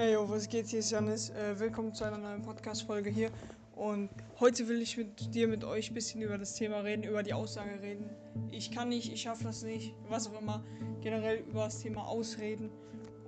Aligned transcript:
Hey, 0.00 0.12
yo, 0.12 0.28
was 0.28 0.48
geht? 0.48 0.68
Hier 0.68 0.78
ist 0.78 0.92
Janis. 0.92 1.30
Äh, 1.30 1.58
willkommen 1.58 1.92
zu 1.92 2.04
einer 2.04 2.18
neuen 2.18 2.40
Podcast-Folge 2.40 3.10
hier. 3.10 3.30
Und 3.74 4.08
heute 4.38 4.68
will 4.68 4.80
ich 4.80 4.96
mit 4.96 5.34
dir, 5.34 5.48
mit 5.48 5.64
euch 5.64 5.90
ein 5.90 5.94
bisschen 5.94 6.22
über 6.22 6.38
das 6.38 6.54
Thema 6.54 6.78
reden, 6.82 7.02
über 7.02 7.24
die 7.24 7.32
Aussage 7.34 7.82
reden. 7.82 8.08
Ich 8.52 8.70
kann 8.70 8.90
nicht, 8.90 9.12
ich 9.12 9.22
schaffe 9.22 9.42
das 9.42 9.64
nicht, 9.64 9.96
was 10.08 10.28
auch 10.28 10.40
immer. 10.40 10.62
Generell 11.00 11.38
über 11.38 11.64
das 11.64 11.80
Thema 11.80 12.06
Ausreden. 12.06 12.70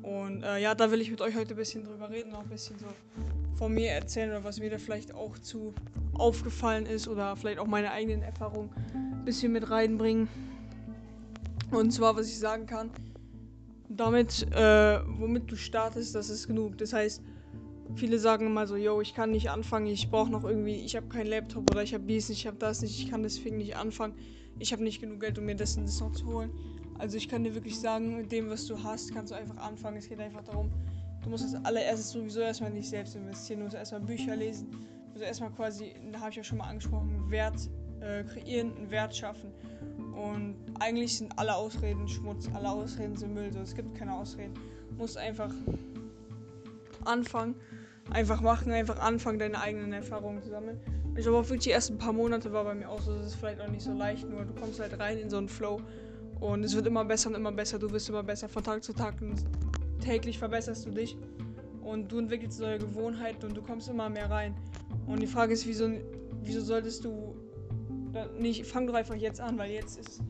Und 0.02 0.45
äh, 0.45 0.59
ja, 0.59 0.77
da 0.77 0.93
will 0.93 1.01
ich 1.01 1.11
mit 1.11 1.20
euch 1.20 1.34
heute 1.34 1.55
ein 1.55 1.56
bisschen 1.56 1.83
drüber 1.83 2.09
reden, 2.09 2.33
auch 2.34 2.43
ein 2.43 2.48
bisschen 2.48 2.79
so 2.79 2.87
von 3.57 3.75
mir 3.75 3.91
erzählen 3.91 4.30
oder 4.30 4.45
was 4.45 4.61
mir 4.61 4.71
da 4.71 4.79
vielleicht 4.79 5.12
auch 5.12 5.37
zu 5.41 5.75
aufgefallen 6.14 6.87
ist 6.87 7.09
oder 7.09 7.34
vielleicht 7.34 7.59
auch 7.59 7.66
meine 7.66 7.91
eigenen 7.91 8.23
Erfahrungen 8.23 8.71
ein 8.95 9.25
bisschen 9.25 9.50
mit 9.50 9.71
reinbringen. 9.71 10.29
Und 11.73 11.91
zwar, 11.91 12.14
was 12.14 12.29
ich 12.29 12.39
sagen 12.39 12.66
kann 12.66 12.93
damit, 13.91 14.47
äh, 14.53 15.01
womit 15.19 15.51
du 15.51 15.57
startest, 15.57 16.15
das 16.15 16.30
ist 16.30 16.47
genug. 16.47 16.79
Das 16.79 16.93
heißt, 16.93 17.23
viele 17.97 18.19
sagen 18.19 18.47
immer 18.47 18.66
so, 18.66 18.77
yo, 18.77 19.01
ich 19.01 19.15
kann 19.15 19.33
nicht 19.33 19.51
anfangen, 19.51 19.87
ich 19.87 20.11
brauche 20.11 20.30
noch 20.30 20.45
irgendwie, 20.45 20.77
ich 20.77 20.97
habe 20.97 21.09
keinen 21.09 21.27
Laptop 21.27 21.71
oder 21.71 21.83
ich 21.83 21.93
habe 21.93 22.05
dies 22.05 22.29
nicht, 22.29 22.41
ich 22.41 22.47
habe 22.47 22.59
das 22.59 22.83
nicht, 22.83 22.99
ich 23.01 23.11
kann 23.11 23.23
deswegen 23.23 23.59
nicht 23.59 23.77
anfangen, 23.77 24.15
ich 24.59 24.73
habe 24.73 24.85
nicht 24.85 25.01
genug 25.01 25.21
Geld, 25.21 25.39
um 25.39 25.45
mir 25.45 25.57
das 25.57 25.77
und 25.77 25.87
das 25.87 26.01
noch 26.01 26.13
zu 26.13 26.27
holen. 26.27 26.51
Also 26.99 27.16
ich 27.16 27.29
kann 27.29 27.45
dir 27.45 27.55
wirklich 27.55 27.79
sagen, 27.79 28.16
mit 28.16 28.30
dem, 28.30 28.51
was 28.51 28.66
du 28.66 28.80
hast, 28.83 29.13
kannst 29.13 29.33
du 29.33 29.37
einfach 29.37 29.57
anfangen. 29.57 29.97
Es 29.97 30.09
geht 30.09 30.21
einfach 30.21 30.45
darum, 30.45 30.71
du 31.23 31.30
musst 31.30 31.45
als 31.45 31.65
allererstes 31.65 32.11
sowieso 32.11 32.41
erstmal 32.41 32.71
nicht 32.71 32.88
selbst 32.88 33.16
investieren, 33.16 33.61
du 33.61 33.65
musst 33.65 33.77
erstmal 33.77 34.02
Bücher 34.02 34.37
lesen, 34.37 34.71
du 34.71 35.13
musst 35.13 35.25
erstmal 35.25 35.51
quasi, 35.51 35.95
da 36.13 36.21
habe 36.21 36.30
ich 36.30 36.37
ja 36.37 36.45
schon 36.45 36.59
mal 36.59 36.69
angesprochen, 36.69 37.30
Wert 37.30 37.71
äh, 38.01 38.23
kreieren, 38.25 38.77
einen 38.77 38.91
Wert 38.91 39.16
schaffen. 39.16 39.51
Und 40.12 40.56
eigentlich 40.78 41.19
sind 41.19 41.38
alle 41.38 41.55
Ausreden 41.55 42.09
Schmutz, 42.09 42.48
alle 42.55 42.70
Ausreden 42.70 43.16
sind 43.16 43.34
Müll. 43.34 43.52
So, 43.52 43.60
es 43.60 43.74
gibt 43.74 43.95
keine 43.95 44.14
Ausreden. 44.14 44.55
Du 44.90 44.95
musst 44.96 45.16
einfach 45.16 45.51
anfangen, 47.04 47.54
einfach 48.10 48.40
machen, 48.40 48.73
einfach 48.73 48.98
anfangen, 48.98 49.38
deine 49.38 49.60
eigenen 49.60 49.93
Erfahrungen 49.93 50.43
zu 50.43 50.51
sammeln. 50.51 50.80
Ich 51.16 51.23
glaube 51.23 51.38
auch 51.38 51.45
wirklich 51.45 51.65
die 51.65 51.73
ersten 51.73 51.98
paar 51.98 52.12
Monate 52.12 52.52
war 52.52 52.65
bei 52.65 52.74
mir 52.74 52.88
auch 52.88 53.01
so, 53.01 53.15
das 53.15 53.26
ist 53.26 53.35
vielleicht 53.35 53.60
auch 53.60 53.68
nicht 53.68 53.82
so 53.82 53.93
leicht, 53.93 54.29
nur 54.29 54.45
du 54.45 54.54
kommst 54.54 54.80
halt 54.80 54.98
rein 54.98 55.18
in 55.18 55.29
so 55.29 55.38
einen 55.38 55.48
Flow 55.48 55.80
und 56.38 56.65
es 56.65 56.74
wird 56.74 56.87
immer 56.87 57.04
besser 57.04 57.30
und 57.30 57.37
immer 57.37 57.52
besser, 57.52 57.79
du 57.79 57.90
wirst 57.90 58.09
immer 58.09 58.23
besser 58.23 58.48
von 58.48 58.63
Tag 58.63 58.85
zu 58.85 58.92
Tag 58.92 59.20
und 59.20 59.45
täglich 60.01 60.38
verbesserst 60.38 60.87
du 60.87 60.90
dich 60.90 61.16
und 61.82 62.10
du 62.13 62.18
entwickelst 62.18 62.60
neue 62.60 62.79
Gewohnheiten 62.79 63.46
und 63.46 63.57
du 63.57 63.63
kommst 63.63 63.88
immer 63.88 64.09
mehr 64.09 64.31
rein. 64.31 64.54
Und 65.06 65.20
die 65.20 65.26
Frage 65.26 65.53
ist, 65.53 65.66
wieso, 65.66 65.91
wieso 66.42 66.60
solltest 66.60 67.04
du 67.04 67.34
nicht, 68.39 68.66
fang 68.66 68.87
doch 68.87 68.94
einfach 68.94 69.15
jetzt 69.15 69.41
an, 69.41 69.59
weil 69.59 69.71
jetzt 69.71 69.99
ist. 69.99 70.21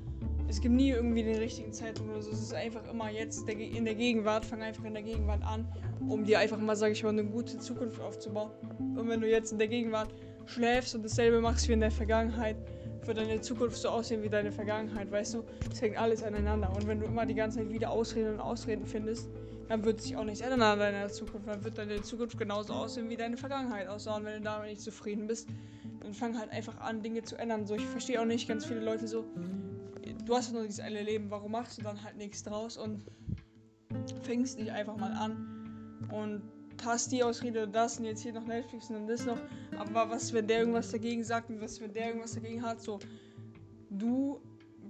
Es 0.49 0.61
gibt 0.61 0.75
nie 0.75 0.91
irgendwie 0.91 1.23
den 1.23 1.37
richtigen 1.37 1.73
Zeitpunkt 1.73 2.11
oder 2.13 2.23
so. 2.23 2.33
Es 2.33 2.41
ist 2.41 2.53
einfach 2.53 2.83
immer 2.91 3.09
jetzt 3.09 3.49
in 3.49 3.85
der 3.85 3.95
Gegenwart. 3.95 4.45
Fang 4.45 4.63
einfach 4.63 4.85
in 4.85 4.95
der 4.95 5.05
Gegenwart 5.05 5.45
an, 5.45 5.65
um 6.09 6.25
dir 6.25 6.41
einfach 6.41 6.59
mal, 6.59 6.75
sage 6.75 6.93
ich 6.93 7.05
mal, 7.05 7.11
eine 7.11 7.25
gute 7.25 7.59
Zukunft 7.61 8.01
aufzubauen. 8.01 8.51
Und 8.97 9.09
wenn 9.09 9.21
du 9.21 9.31
jetzt 9.31 9.53
in 9.53 9.59
der 9.59 9.69
Gegenwart 9.69 10.13
schläfst 10.47 10.97
und 10.97 11.05
dasselbe 11.05 11.41
machst 11.41 11.69
wie 11.69 11.73
in 11.73 11.81
der 11.81 11.93
Vergangenheit, 11.93 12.57
wird 13.05 13.19
deine 13.19 13.41
Zukunft 13.41 13.77
so 13.77 13.91
aussehen 13.91 14.23
wie 14.25 14.29
deine 14.29 14.51
Vergangenheit, 14.51 15.11
weißt 15.11 15.35
du? 15.35 15.45
Es 15.71 15.81
hängt 15.81 15.97
alles 15.97 16.23
aneinander. 16.25 16.73
Und 16.75 16.87
wenn 16.89 16.99
du 16.99 17.07
immer 17.07 17.27
die 17.27 17.35
ganze 17.35 17.59
Zeit 17.59 17.71
wieder 17.71 17.91
Ausreden 17.91 18.35
und 18.35 18.41
Ausreden 18.41 18.87
findest, 18.87 19.29
dann 19.71 19.85
wird 19.85 20.03
sich 20.03 20.17
auch 20.17 20.25
nichts 20.25 20.41
ändern 20.41 20.63
an 20.63 20.81
deiner 20.81 21.09
Zukunft. 21.09 21.47
Dann 21.47 21.63
wird 21.63 21.79
deine 21.79 22.03
Zukunft 22.03 22.37
genauso 22.37 22.73
aussehen 22.73 23.09
wie 23.09 23.17
deine 23.17 23.37
Vergangenheit 23.37 23.87
aussehen. 23.87 24.25
Wenn 24.25 24.39
du 24.39 24.41
damit 24.41 24.69
nicht 24.69 24.81
zufrieden 24.81 25.29
bist, 25.29 25.49
dann 26.01 26.13
fang 26.13 26.37
halt 26.37 26.51
einfach 26.51 26.77
an, 26.81 27.05
Dinge 27.05 27.23
zu 27.23 27.37
ändern. 27.39 27.65
So, 27.67 27.77
ich 27.77 27.87
verstehe 27.87 28.21
auch 28.21 28.25
nicht 28.25 28.49
ganz 28.49 28.67
viele 28.67 28.81
Leute 28.81 29.07
so, 29.07 29.25
du 30.25 30.35
hast 30.35 30.53
nur 30.53 30.65
dieses 30.65 30.81
eine 30.81 31.01
Leben, 31.01 31.31
warum 31.31 31.53
machst 31.53 31.79
du 31.79 31.83
dann 31.83 32.03
halt 32.03 32.17
nichts 32.17 32.43
draus 32.43 32.77
und 32.77 33.05
fängst 34.25 34.59
dich 34.59 34.73
einfach 34.73 34.97
mal 34.97 35.13
an 35.13 36.09
und 36.11 36.43
hast 36.85 37.13
die 37.13 37.23
Ausrede 37.23 37.63
und 37.63 37.73
das 37.73 37.97
und 38.01 38.07
jetzt 38.07 38.23
hier 38.23 38.33
noch 38.33 38.47
Netflix 38.47 38.91
und 38.91 38.97
dann 38.97 39.07
das 39.07 39.25
noch. 39.25 39.39
Aber 39.79 40.11
was, 40.11 40.33
wenn 40.33 40.49
der 40.49 40.59
irgendwas 40.59 40.91
dagegen 40.91 41.23
sagt 41.23 41.49
und 41.49 41.61
was, 41.61 41.81
wenn 41.81 41.93
der 41.93 42.09
irgendwas 42.09 42.33
dagegen 42.33 42.61
hat, 42.61 42.81
so, 42.81 42.99
du 43.89 44.41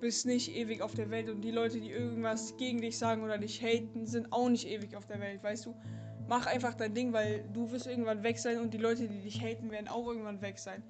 bist 0.01 0.27
nicht 0.27 0.55
ewig 0.55 0.83
auf 0.83 0.95
der 0.95 1.11
Welt 1.11 1.29
und 1.29 1.43
die 1.43 1.51
Leute, 1.51 1.81
die 1.81 1.91
irgendwas 1.91 2.57
gegen 2.57 2.81
dich 2.81 2.99
sagen 2.99 3.23
oder 3.23 3.39
dich 3.39 3.63
haten, 3.63 4.07
sind 4.07 4.33
auch 4.33 4.49
nicht 4.49 4.67
ewig 4.67 4.97
auf 4.97 5.07
der 5.07 5.21
Welt, 5.21 5.43
weißt 5.43 5.67
du? 5.67 5.75
Mach 6.29 6.47
einfach 6.47 6.75
dein 6.75 6.95
Ding, 6.95 7.13
weil 7.13 7.49
du 7.53 7.71
wirst 7.71 7.87
irgendwann 7.87 8.23
weg 8.23 8.39
sein 8.39 8.61
und 8.61 8.73
die 8.73 8.79
Leute, 8.79 9.09
die 9.09 9.21
dich 9.21 9.41
haten, 9.41 9.71
werden 9.71 9.89
auch 9.89 10.07
irgendwann 10.07 10.41
weg 10.43 10.59
sein. 10.59 10.83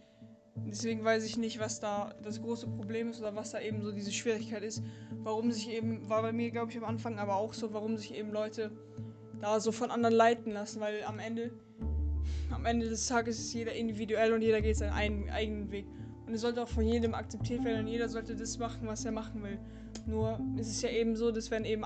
Deswegen 0.67 1.05
weiß 1.05 1.25
ich 1.25 1.37
nicht, 1.37 1.59
was 1.59 1.81
da 1.81 2.15
das 2.23 2.41
große 2.41 2.67
Problem 2.69 3.11
ist 3.11 3.21
oder 3.21 3.35
was 3.35 3.51
da 3.51 3.61
eben 3.61 3.83
so 3.83 3.93
diese 3.93 4.13
Schwierigkeit 4.13 4.63
ist. 4.63 4.83
Warum 5.23 5.51
sich 5.51 5.71
eben, 5.71 6.09
war 6.09 6.23
bei 6.23 6.33
mir, 6.33 6.51
glaube 6.51 6.71
ich, 6.71 6.77
am 6.77 6.85
Anfang 6.85 7.19
aber 7.19 7.37
auch 7.37 7.55
so, 7.55 7.73
warum 7.73 7.97
sich 7.97 8.15
eben 8.15 8.31
Leute 8.31 8.71
da 9.41 9.59
so 9.61 9.73
von 9.73 9.91
anderen 9.91 10.15
leiten 10.15 10.53
lassen, 10.53 10.81
weil 10.81 11.03
am 11.05 11.19
Ende, 11.19 11.53
am 12.51 12.67
Ende 12.67 12.89
des 12.89 13.07
Tages 13.07 13.39
ist 13.39 13.55
jeder 13.55 13.73
individuell 13.73 14.33
und 14.33 14.43
jeder 14.43 14.61
geht 14.61 14.77
seinen 14.77 15.31
eigenen 15.31 15.71
Weg. 15.71 15.87
Und 16.31 16.37
es 16.37 16.43
sollte 16.43 16.63
auch 16.63 16.69
von 16.69 16.87
jedem 16.87 17.13
akzeptiert 17.13 17.65
werden 17.65 17.81
und 17.81 17.87
jeder 17.89 18.09
sollte 18.09 18.37
das 18.37 18.57
machen, 18.57 18.87
was 18.87 19.05
er 19.05 19.11
machen 19.11 19.43
will. 19.43 19.59
Nur 20.07 20.39
ist 20.57 20.69
es 20.69 20.81
ja 20.81 20.89
eben 20.89 21.17
so, 21.17 21.33
dass 21.33 21.51
wenn 21.51 21.65
eben 21.65 21.83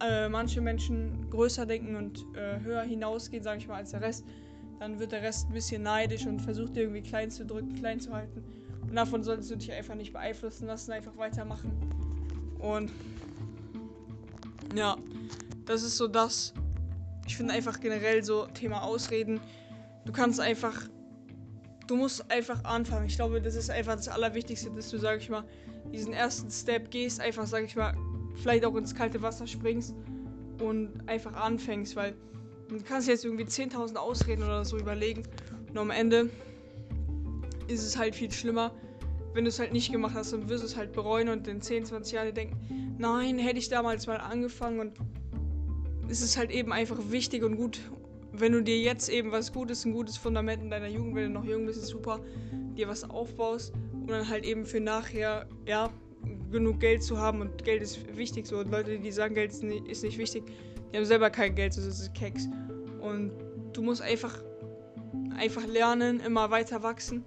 äh, 0.00 0.28
manche 0.28 0.60
Menschen 0.60 1.30
größer 1.30 1.66
denken 1.66 1.94
und 1.94 2.26
äh, 2.34 2.58
höher 2.64 2.82
hinausgehen, 2.82 3.44
sage 3.44 3.60
ich 3.60 3.68
mal, 3.68 3.76
als 3.76 3.92
der 3.92 4.00
Rest, 4.00 4.24
dann 4.80 4.98
wird 4.98 5.12
der 5.12 5.22
Rest 5.22 5.46
ein 5.46 5.52
bisschen 5.52 5.84
neidisch 5.84 6.26
und 6.26 6.40
versucht 6.40 6.76
irgendwie 6.76 7.00
klein 7.00 7.30
zu 7.30 7.46
drücken, 7.46 7.72
klein 7.76 8.00
zu 8.00 8.12
halten. 8.12 8.42
Und 8.82 8.96
davon 8.96 9.22
solltest 9.22 9.52
du 9.52 9.56
dich 9.56 9.70
einfach 9.70 9.94
nicht 9.94 10.12
beeinflussen 10.12 10.66
lassen, 10.66 10.90
einfach 10.90 11.16
weitermachen. 11.16 11.70
Und 12.58 12.90
ja, 14.74 14.96
das 15.64 15.84
ist 15.84 15.96
so 15.96 16.08
das. 16.08 16.54
Ich 17.24 17.36
finde 17.36 17.54
einfach 17.54 17.78
generell 17.78 18.24
so 18.24 18.46
Thema 18.46 18.82
Ausreden. 18.82 19.38
Du 20.06 20.10
kannst 20.10 20.40
einfach, 20.40 20.88
du 21.90 21.96
musst 21.96 22.30
einfach 22.30 22.64
anfangen. 22.64 23.06
Ich 23.06 23.16
glaube, 23.16 23.40
das 23.40 23.54
ist 23.54 23.70
einfach 23.70 23.96
das 23.96 24.08
Allerwichtigste, 24.08 24.70
dass 24.70 24.90
du, 24.90 24.98
sag 24.98 25.18
ich 25.18 25.28
mal, 25.28 25.44
diesen 25.92 26.12
ersten 26.12 26.50
Step 26.50 26.90
gehst, 26.90 27.20
einfach, 27.20 27.46
sag 27.46 27.64
ich 27.64 27.76
mal, 27.76 27.94
vielleicht 28.36 28.64
auch 28.64 28.76
ins 28.76 28.94
kalte 28.94 29.20
Wasser 29.22 29.46
springst 29.46 29.94
und 30.60 30.90
einfach 31.08 31.34
anfängst, 31.34 31.96
weil 31.96 32.14
Du 32.70 32.80
kannst 32.84 33.08
jetzt 33.08 33.24
irgendwie 33.24 33.42
10.000 33.42 33.96
Ausreden 33.96 34.44
oder 34.44 34.64
so 34.64 34.78
überlegen. 34.78 35.24
Und 35.70 35.78
am 35.78 35.90
Ende 35.90 36.30
ist 37.66 37.84
es 37.84 37.98
halt 37.98 38.14
viel 38.14 38.30
schlimmer, 38.30 38.72
wenn 39.34 39.44
du 39.44 39.48
es 39.48 39.58
halt 39.58 39.72
nicht 39.72 39.90
gemacht 39.90 40.14
hast 40.14 40.32
und 40.32 40.48
wirst 40.48 40.62
es 40.62 40.76
halt 40.76 40.92
bereuen 40.92 41.28
und 41.28 41.48
in 41.48 41.60
10, 41.60 41.86
20 41.86 42.12
Jahren 42.12 42.32
denken, 42.32 42.94
nein, 42.96 43.38
hätte 43.38 43.58
ich 43.58 43.68
damals 43.68 44.06
mal 44.06 44.18
angefangen 44.18 44.78
und 44.78 44.92
es 46.08 46.22
ist 46.22 46.36
halt 46.36 46.52
eben 46.52 46.72
einfach 46.72 46.98
wichtig 47.10 47.42
und 47.42 47.56
gut, 47.56 47.80
wenn 48.40 48.52
du 48.52 48.62
dir 48.62 48.78
jetzt 48.78 49.08
eben 49.08 49.32
was 49.32 49.52
Gutes, 49.52 49.84
ein 49.84 49.92
gutes 49.92 50.16
Fundament 50.16 50.62
in 50.62 50.70
deiner 50.70 50.88
Jugend, 50.88 51.14
wenn 51.14 51.32
du 51.32 51.40
noch 51.40 51.44
jung 51.44 51.66
bist, 51.66 51.82
ist 51.82 51.88
super, 51.88 52.20
dir 52.76 52.88
was 52.88 53.08
aufbaust 53.08 53.72
und 53.92 54.10
dann 54.10 54.28
halt 54.28 54.44
eben 54.44 54.64
für 54.64 54.80
nachher, 54.80 55.46
ja, 55.66 55.90
genug 56.50 56.80
Geld 56.80 57.02
zu 57.02 57.18
haben 57.18 57.40
und 57.40 57.64
Geld 57.64 57.82
ist 57.82 58.16
wichtig 58.16 58.46
so 58.46 58.58
und 58.58 58.70
Leute, 58.70 58.98
die 58.98 59.12
sagen, 59.12 59.34
Geld 59.34 59.52
ist 59.52 59.62
nicht, 59.62 59.86
ist 59.86 60.02
nicht 60.02 60.18
wichtig, 60.18 60.44
die 60.92 60.96
haben 60.96 61.04
selber 61.04 61.30
kein 61.30 61.54
Geld, 61.54 61.76
das 61.76 61.86
ist 61.86 62.12
Keks. 62.14 62.48
Und 63.00 63.32
du 63.72 63.82
musst 63.82 64.02
einfach, 64.02 64.42
einfach 65.36 65.66
lernen, 65.66 66.20
immer 66.20 66.50
weiter 66.50 66.82
wachsen. 66.82 67.24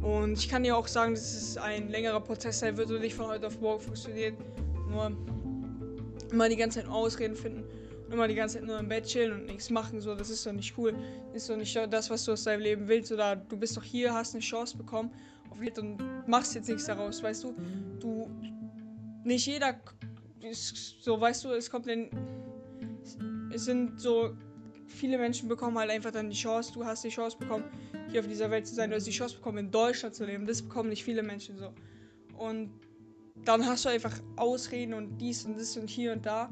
Und 0.00 0.38
ich 0.38 0.48
kann 0.48 0.62
dir 0.62 0.76
auch 0.76 0.86
sagen, 0.86 1.14
dass 1.14 1.34
es 1.34 1.56
ein 1.56 1.88
längerer 1.88 2.20
Prozess 2.20 2.60
sein 2.60 2.76
wird 2.76 2.90
und 2.90 3.00
nicht 3.00 3.14
von 3.14 3.26
heute 3.26 3.48
auf 3.48 3.60
morgen 3.60 3.80
funktioniert. 3.80 4.34
Nur 4.88 5.12
immer 6.30 6.48
die 6.48 6.56
ganze 6.56 6.80
Zeit 6.80 6.88
Ausreden 6.88 7.34
finden. 7.34 7.64
Immer 8.10 8.26
die 8.26 8.34
ganze 8.34 8.58
Zeit 8.58 8.66
nur 8.66 8.78
im 8.78 8.88
Bett 8.88 9.04
chillen 9.04 9.32
und 9.32 9.46
nichts 9.46 9.70
machen. 9.70 10.00
So, 10.00 10.14
das 10.14 10.30
ist 10.30 10.46
doch 10.46 10.52
nicht 10.52 10.76
cool. 10.78 10.94
Das 11.32 11.42
ist 11.42 11.50
doch 11.50 11.56
nicht 11.56 11.76
das, 11.90 12.10
was 12.10 12.24
du 12.24 12.32
aus 12.32 12.44
deinem 12.44 12.60
Leben 12.60 12.88
willst. 12.88 13.12
Oder 13.12 13.36
du 13.36 13.56
bist 13.56 13.76
doch 13.76 13.82
hier, 13.82 14.14
hast 14.14 14.34
eine 14.34 14.42
Chance 14.42 14.76
bekommen 14.76 15.10
auf 15.50 15.78
und 15.78 15.98
machst 16.28 16.54
jetzt 16.54 16.68
nichts 16.68 16.86
daraus, 16.86 17.22
weißt 17.22 17.44
du? 17.44 17.54
Du. 18.00 18.30
Nicht 19.24 19.46
jeder 19.46 19.78
ist 20.40 21.02
so, 21.02 21.20
weißt 21.20 21.44
du, 21.44 21.50
es 21.50 21.70
kommt 21.70 21.86
in 21.88 22.08
es 23.50 23.64
sind 23.64 24.00
so, 24.00 24.36
viele 24.86 25.18
Menschen 25.18 25.48
bekommen 25.48 25.78
halt 25.78 25.90
einfach 25.90 26.10
dann 26.10 26.30
die 26.30 26.36
Chance, 26.36 26.72
du 26.72 26.84
hast 26.84 27.04
die 27.04 27.08
Chance 27.08 27.36
bekommen, 27.38 27.64
hier 28.10 28.20
auf 28.20 28.26
dieser 28.28 28.50
Welt 28.50 28.66
zu 28.66 28.74
sein, 28.74 28.90
du 28.90 28.96
hast 28.96 29.06
die 29.06 29.10
Chance 29.10 29.36
bekommen, 29.36 29.58
in 29.58 29.70
Deutschland 29.70 30.14
zu 30.14 30.24
leben. 30.24 30.46
Das 30.46 30.62
bekommen 30.62 30.88
nicht 30.88 31.04
viele 31.04 31.22
Menschen 31.22 31.58
so. 31.58 31.72
Und 32.36 32.70
dann 33.44 33.64
hast 33.66 33.84
du 33.84 33.88
einfach 33.88 34.14
Ausreden 34.36 34.94
und 34.94 35.18
dies 35.18 35.44
und 35.44 35.58
das 35.58 35.76
und 35.76 35.88
hier 35.88 36.12
und 36.12 36.24
da. 36.24 36.50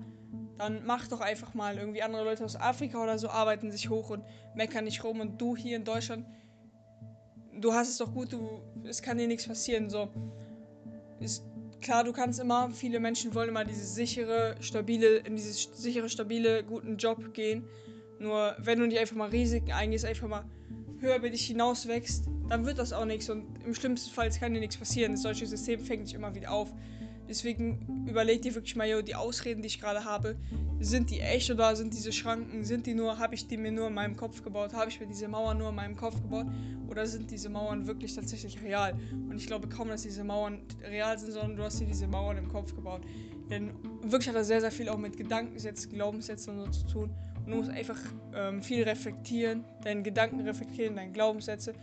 Dann 0.59 0.85
mach 0.87 1.07
doch 1.09 1.21
einfach 1.21 1.55
mal. 1.55 1.77
Irgendwie 1.77 2.03
andere 2.03 2.25
Leute 2.25 2.45
aus 2.45 2.57
Afrika 2.57 3.03
oder 3.03 3.19
so 3.19 3.29
arbeiten 3.29 3.71
sich 3.71 3.91
hoch 3.91 4.11
und 4.11 4.25
meckern 4.55 4.85
nicht 4.85 5.05
rum. 5.05 5.21
Und 5.21 5.41
du 5.41 5.57
hier 5.57 5.77
in 5.77 5.85
Deutschland, 5.85 6.27
du 7.61 7.73
hast 7.73 7.89
es 7.89 7.99
doch 7.99 8.13
gut, 8.13 8.33
du, 8.33 8.63
es 8.85 9.03
kann 9.03 9.19
dir 9.19 9.27
nichts 9.27 9.47
passieren. 9.47 9.91
So. 9.91 10.09
Ist, 11.21 11.45
klar, 11.81 12.05
du 12.05 12.13
kannst 12.13 12.41
immer, 12.41 12.71
viele 12.71 13.01
Menschen 13.01 13.35
wollen 13.35 13.49
immer 13.49 13.65
diese 13.65 13.85
sichere, 13.85 14.57
stabile, 14.61 15.19
in 15.19 15.37
dieses 15.37 15.69
sichere, 15.75 16.09
stabile, 16.09 16.65
guten 16.65 16.97
Job 16.97 17.35
gehen. 17.35 17.65
Nur 18.19 18.57
wenn 18.59 18.79
du 18.79 18.87
nicht 18.87 18.99
einfach 18.99 19.17
mal 19.17 19.29
Risiken 19.29 19.73
eingehst, 19.73 20.05
einfach 20.05 20.29
mal 20.29 20.45
höher 21.01 21.17
über 21.17 21.29
dich 21.29 21.47
hinaus 21.47 21.87
wächst, 21.87 22.27
dann 22.49 22.65
wird 22.65 22.79
das 22.79 22.93
auch 22.93 23.05
nichts 23.05 23.29
und 23.29 23.45
im 23.65 23.75
schlimmsten 23.75 24.11
Fall 24.11 24.31
kann 24.31 24.55
dir 24.55 24.61
nichts 24.61 24.77
passieren. 24.77 25.13
Das 25.13 25.23
deutsche 25.23 25.47
System 25.47 25.81
fängt 25.81 26.07
dich 26.07 26.15
immer 26.15 26.35
wieder 26.35 26.53
auf. 26.53 26.73
Deswegen 27.29 28.07
überleg 28.09 28.43
dir 28.43 28.55
wirklich 28.55 28.77
mal, 28.77 28.89
yo, 28.89 29.03
die 29.03 29.15
Ausreden, 29.15 29.63
die 29.63 29.69
ich 29.69 29.81
gerade 29.81 30.05
habe, 30.05 30.37
sind 30.79 31.11
die 31.11 31.21
echt 31.21 31.51
oder 31.51 31.75
sind 31.75 31.95
diese 31.95 32.13
Schranken, 32.13 32.65
sind 32.65 32.87
die 32.87 32.95
nur, 32.95 33.19
habe 33.19 33.35
ich 33.35 33.49
die 33.49 33.57
mir 33.57 33.73
nur 33.73 33.89
in 33.89 33.95
meinem 33.95 34.17
Kopf 34.17 34.43
gebaut, 34.43 34.75
habe 34.75 34.91
ich 34.91 35.01
mir 35.01 35.07
diese 35.07 35.27
Mauern 35.27 35.59
nur 35.59 35.71
in 35.71 35.75
meinem 35.75 35.97
Kopf 35.97 36.21
gebaut 36.23 36.47
oder 36.89 37.07
sind 37.07 37.31
diese 37.31 37.49
Mauern 37.49 37.87
wirklich 37.87 38.15
tatsächlich 38.15 38.63
real? 38.63 38.95
Und 39.29 39.37
ich 39.37 39.47
glaube 39.47 39.69
kaum, 39.69 39.89
dass 39.89 40.03
diese 40.03 40.23
Mauern 40.23 40.61
real 40.89 41.19
sind, 41.19 41.33
sondern 41.33 41.57
du 41.57 41.63
hast 41.65 41.81
dir 41.81 41.87
diese 41.87 42.07
Mauern 42.07 42.37
im 42.37 42.49
Kopf 42.49 42.75
gebaut. 42.75 43.03
Denn 43.51 43.71
wirklich 44.03 44.29
hat 44.29 44.37
das 44.37 44.49
sehr, 44.49 44.61
sehr 44.61 44.71
viel 44.71 44.89
auch 44.89 44.99
mit 44.99 45.17
Gedankensätzen, 45.17 45.93
Glaubenssätzen 45.93 46.59
und 46.59 46.73
so 46.73 46.81
zu 46.81 46.87
tun. 46.87 47.11
Und 47.45 47.51
du 47.51 47.57
musst 47.59 47.71
einfach 47.71 47.99
ähm, 48.35 48.63
viel 48.63 48.83
reflektieren, 48.83 49.65
deine 49.83 50.03
Gedanken 50.03 50.41
reflektieren, 50.41 50.97
deine 50.97 51.13
Glaubenssätze, 51.13 51.75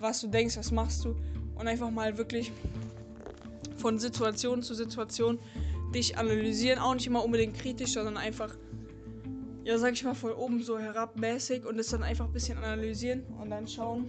was 0.00 0.20
du 0.20 0.26
denkst, 0.28 0.56
was 0.56 0.70
machst 0.70 1.04
du 1.04 1.14
und 1.54 1.68
einfach 1.68 1.90
mal 1.90 2.18
wirklich 2.18 2.52
von 3.84 3.98
Situation 3.98 4.62
zu 4.62 4.72
Situation 4.72 5.38
dich 5.94 6.16
analysieren, 6.16 6.78
auch 6.78 6.94
nicht 6.94 7.06
immer 7.06 7.22
unbedingt 7.22 7.54
kritisch, 7.54 7.92
sondern 7.92 8.16
einfach, 8.16 8.56
ja, 9.62 9.76
sag 9.76 9.92
ich 9.92 10.02
mal, 10.04 10.14
von 10.14 10.32
oben 10.32 10.62
so 10.62 10.78
herabmäßig 10.78 11.66
und 11.66 11.78
es 11.78 11.90
dann 11.90 12.02
einfach 12.02 12.24
ein 12.24 12.32
bisschen 12.32 12.56
analysieren 12.56 13.24
und 13.38 13.50
dann 13.50 13.68
schauen, 13.68 14.08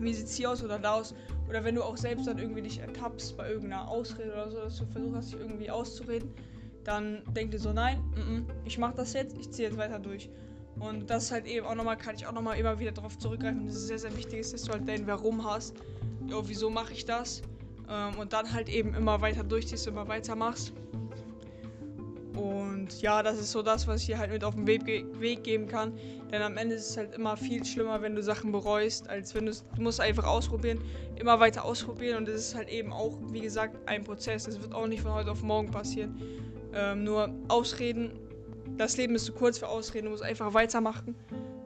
wie 0.00 0.12
sieht 0.12 0.26
es 0.26 0.34
hier 0.34 0.50
aus 0.50 0.64
oder 0.64 0.80
da 0.80 0.94
aus. 0.94 1.14
Oder 1.48 1.62
wenn 1.62 1.76
du 1.76 1.84
auch 1.84 1.96
selbst 1.96 2.26
dann 2.26 2.38
irgendwie 2.38 2.62
dich 2.62 2.80
ertappst 2.80 3.36
bei 3.36 3.48
irgendeiner 3.48 3.86
Ausrede 3.86 4.32
oder 4.32 4.50
so, 4.50 4.56
dass 4.56 4.78
du 4.78 4.86
versuchst, 4.86 5.32
dich 5.32 5.38
irgendwie 5.38 5.70
auszureden, 5.70 6.28
dann 6.82 7.22
denk 7.36 7.52
dir 7.52 7.60
so, 7.60 7.72
nein, 7.72 8.02
m 8.16 8.22
-m, 8.22 8.44
ich 8.64 8.78
mach 8.78 8.94
das 8.94 9.12
jetzt, 9.12 9.38
ich 9.38 9.48
ziehe 9.52 9.68
jetzt 9.68 9.78
weiter 9.78 10.00
durch. 10.00 10.28
Und 10.80 11.08
das 11.08 11.30
halt 11.30 11.46
eben 11.46 11.66
auch 11.66 11.76
nochmal, 11.76 11.96
kann 11.96 12.16
ich 12.16 12.26
auch 12.26 12.32
nochmal 12.32 12.58
immer 12.58 12.80
wieder 12.80 12.90
darauf 12.90 13.16
zurückgreifen, 13.16 13.66
dass 13.66 13.76
es 13.76 13.86
sehr, 13.86 14.00
sehr 14.00 14.16
wichtig 14.16 14.40
ist, 14.40 14.54
dass 14.54 14.62
du 14.62 14.72
halt 14.72 14.88
dein 14.88 15.06
Warum 15.06 15.44
hast. 15.44 15.76
Jo, 16.26 16.42
wieso 16.44 16.68
mache 16.68 16.92
ich 16.94 17.04
das? 17.04 17.40
Ähm, 17.88 18.18
und 18.18 18.32
dann 18.32 18.52
halt 18.52 18.68
eben 18.68 18.94
immer 18.94 19.20
weiter 19.20 19.44
durchziehst, 19.44 19.86
immer 19.86 20.08
weiter 20.08 20.36
machst. 20.36 20.72
Und 22.36 23.00
ja, 23.00 23.22
das 23.22 23.38
ist 23.38 23.52
so 23.52 23.62
das, 23.62 23.86
was 23.86 24.00
ich 24.00 24.06
hier 24.06 24.18
halt 24.18 24.32
mit 24.32 24.42
auf 24.42 24.54
den 24.54 24.66
Weg, 24.66 24.84
Weg 25.20 25.44
geben 25.44 25.68
kann. 25.68 25.92
Denn 26.32 26.42
am 26.42 26.56
Ende 26.56 26.74
ist 26.74 26.90
es 26.90 26.96
halt 26.96 27.14
immer 27.14 27.36
viel 27.36 27.64
schlimmer, 27.64 28.02
wenn 28.02 28.16
du 28.16 28.22
Sachen 28.22 28.50
bereust, 28.50 29.08
als 29.08 29.34
wenn 29.34 29.46
du 29.46 29.52
Du 29.52 29.82
musst 29.82 30.00
einfach 30.00 30.24
ausprobieren, 30.24 30.80
immer 31.16 31.38
weiter 31.38 31.64
ausprobieren. 31.64 32.18
Und 32.18 32.28
es 32.28 32.48
ist 32.48 32.54
halt 32.54 32.68
eben 32.68 32.92
auch, 32.92 33.18
wie 33.30 33.40
gesagt, 33.40 33.76
ein 33.88 34.02
Prozess. 34.02 34.48
Es 34.48 34.60
wird 34.60 34.74
auch 34.74 34.86
nicht 34.86 35.02
von 35.02 35.12
heute 35.12 35.30
auf 35.30 35.42
morgen 35.42 35.70
passieren. 35.70 36.20
Ähm, 36.74 37.04
nur 37.04 37.32
Ausreden. 37.48 38.18
Das 38.76 38.96
Leben 38.96 39.14
ist 39.14 39.26
zu 39.26 39.32
kurz 39.32 39.58
für 39.58 39.68
Ausreden. 39.68 40.06
Du 40.06 40.10
musst 40.10 40.24
einfach 40.24 40.52
weitermachen. 40.54 41.14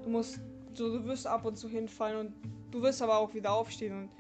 Du 0.05 0.11
musst, 0.11 0.41
so, 0.75 0.99
du 0.99 1.05
wirst 1.07 1.27
ab 1.27 1.47
und 1.47 1.57
zu 1.57 1.69
hinfallen 1.69 2.19
und 2.19 2.33
du 2.71 2.83
wirst 2.83 3.01
aber 3.01 3.17
auch 3.17 3.33
wieder 3.33 3.53
aufstehen. 3.53 3.97
Und 3.97 4.11